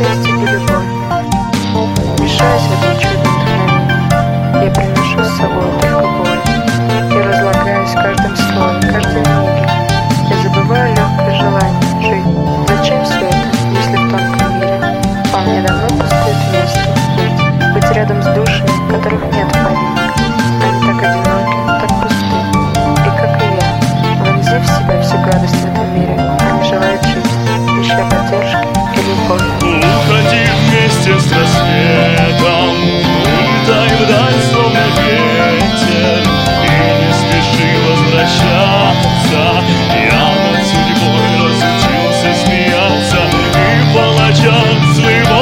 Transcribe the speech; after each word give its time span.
счастье 0.00 0.34
далеко 0.34 0.80
Мешаясь 2.18 2.62
в 2.62 2.72
этом 2.72 2.98
чудном 2.98 3.36
Я 4.62 4.70
приношу 4.70 5.22
с 5.22 5.36
собой 5.36 5.70
только 5.80 6.06
боль. 6.16 6.40
И 7.10 7.22
разлагаюсь 7.22 7.92
каждым 7.92 8.36
словом, 8.36 8.80
каждой 8.80 9.20
миге 9.20 9.68
Я 10.30 10.36
забываю 10.42 10.94
легкое 10.94 11.34
желание 11.34 11.90
жить. 12.00 12.24
Зачем 12.68 13.04
все 13.04 13.26
это, 13.26 13.48
если 13.72 13.96
в 13.96 14.10
тонком 14.10 14.60
мире? 14.60 14.80
А 14.80 15.28
Вполне 15.28 15.62
давно 15.62 15.88
пустует 15.88 16.40
место 16.52 16.80
быть, 17.16 17.74
быть 17.74 17.96
рядом 17.96 18.22
с 18.22 18.26
душами, 18.26 18.90
которых 18.90 19.22
нет 19.34 19.48
в 19.48 19.64
помине 19.64 20.00
Они 20.64 20.80
так 20.86 21.02
одиноки, 21.02 21.56
так 21.80 21.92
пусты. 22.02 22.38
И 23.04 23.10
как 23.20 23.42
и 23.42 23.46
я, 23.54 24.24
вонзив 24.24 24.62
в 24.62 24.66
себя 24.66 25.02
всю 25.02 25.18
гадость 25.18 25.56
в 25.56 25.66
этом 25.66 25.94
мире. 25.94 26.16
Они 26.40 26.68
желают 26.68 27.02
жить, 27.04 27.32
ища 27.80 28.04
поддержки 28.08 28.80
и 28.96 29.02
любовь 29.02 29.49
тотчас 31.10 31.32
рассветом 31.32 32.74
Улетай 33.24 33.90
вдаль, 34.00 34.40
словно 34.50 34.78
ветер 34.96 36.22
И 36.64 37.04
не 37.04 37.12
спеши 37.12 37.68
возвращаться 37.88 39.42
Я 39.94 40.26
над 40.44 40.66
судьбой 40.66 41.30
разучился 41.38 42.30
смеяться 42.44 43.22
И 43.64 43.94
палача 43.94 44.58
своего 44.94 45.39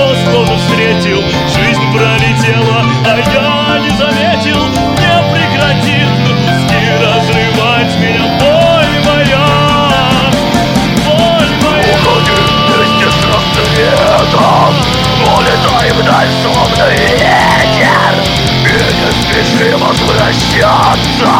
сердце 20.32 21.30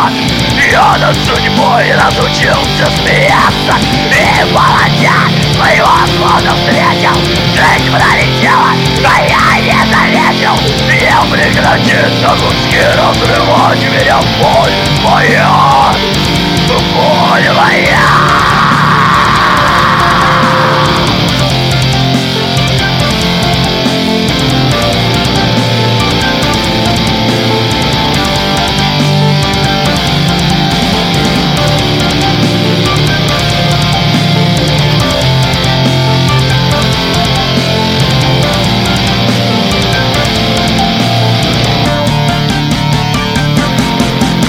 Я 0.70 0.97
над 0.98 1.17
судьбой 1.17 1.92
разучился 1.94 2.86
смеяться! 2.97 3.75
И 4.11 4.45
молодя 4.53 5.28
своего 5.55 5.89
словно 6.17 6.55
встретил! 6.55 7.14
Жизнь 7.55 7.91
пролетела, 7.91 8.73
но 9.02 9.11
я 9.29 9.61
не 9.61 9.80
заметил! 9.92 10.55
Не 10.86 11.33
прекратится 11.33 12.29
мужский 12.42 12.86
разрывать 12.96 13.83
меня 13.92 14.20
боль 14.40 14.73
моя 15.05 15.67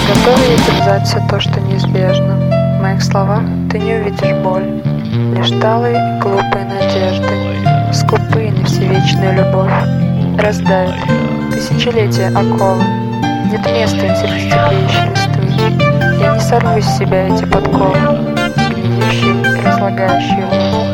Готова 0.10 0.40
я 0.44 0.58
терзать 0.58 1.08
все 1.08 1.22
то, 1.30 1.40
что 1.40 1.60
неизбежно. 1.62 2.34
В 2.80 2.82
моих 2.82 3.04
словах 3.04 3.44
ты 3.70 3.78
не 3.78 3.94
увидишь 3.94 4.36
боль, 4.44 4.82
Лишь 5.36 5.52
талые 5.62 5.94
и 5.94 6.20
глупые 6.20 6.66
надежды, 6.66 7.94
Скупые 7.94 8.52
на 8.52 8.66
всевечную 8.66 9.36
любовь. 9.36 9.72
Раздают 10.42 10.96
тысячелетия 11.52 12.30
оковы, 12.30 12.84
Нет 13.52 13.62
места 13.72 14.16
среди 14.16 14.50
теплеющей 14.50 15.10
листвы. 15.12 16.20
Я 16.20 16.34
не 16.34 16.40
сорву 16.40 16.80
из 16.80 16.88
себя 16.98 17.28
эти 17.28 17.46
подковы, 17.46 17.94
Гниющие 18.72 19.62
и 19.62 19.62
разлагающие 19.64 20.46
луну. 20.46 20.90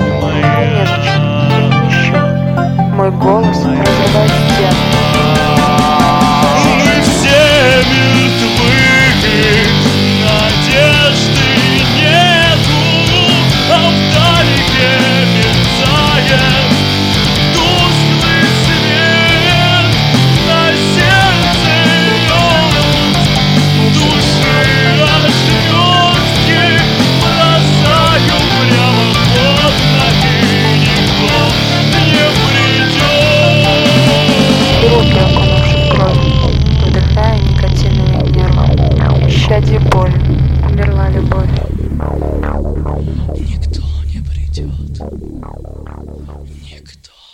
Никто. 45.42 47.25